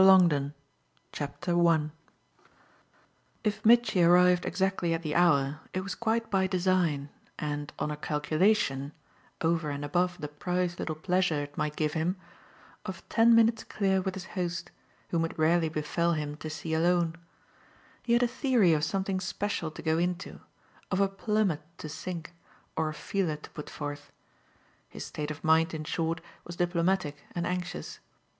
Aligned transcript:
LONGDON 0.01 0.55
If 3.43 3.63
Mitchy 3.63 4.01
arrived 4.01 4.47
exactly 4.47 4.95
at 4.95 5.03
the 5.03 5.13
hour 5.13 5.59
it 5.75 5.81
was 5.81 5.93
quite 5.93 6.31
by 6.31 6.47
design 6.47 7.09
and 7.37 7.71
on 7.77 7.91
a 7.91 7.95
calculation 7.97 8.93
over 9.41 9.69
and 9.69 9.85
above 9.85 10.17
the 10.19 10.27
prized 10.27 10.79
little 10.79 10.95
pleasure 10.95 11.43
it 11.43 11.55
might 11.55 11.75
give 11.75 11.93
him 11.93 12.15
of 12.83 13.07
ten 13.09 13.35
minutes 13.35 13.63
clear 13.63 14.01
with 14.01 14.15
his 14.15 14.25
host, 14.25 14.71
whom 15.09 15.23
it 15.23 15.37
rarely 15.37 15.69
befell 15.69 16.13
him 16.13 16.35
to 16.37 16.49
see 16.49 16.73
alone. 16.73 17.15
He 18.01 18.13
had 18.13 18.23
a 18.23 18.27
theory 18.27 18.73
of 18.73 18.83
something 18.83 19.19
special 19.19 19.69
to 19.69 19.83
go 19.83 19.99
into, 19.99 20.39
of 20.89 20.99
a 20.99 21.07
plummet 21.07 21.61
to 21.77 21.87
sink 21.87 22.33
or 22.75 22.89
a 22.89 22.93
feeler 22.95 23.35
to 23.35 23.49
put 23.51 23.69
forth; 23.69 24.11
his 24.89 25.05
state 25.05 25.29
of 25.29 25.43
mind 25.43 25.75
in 25.75 25.83
short 25.83 26.21
was 26.43 26.55
diplomatic 26.55 27.17
and 27.35 27.45
anxious. 27.45 27.99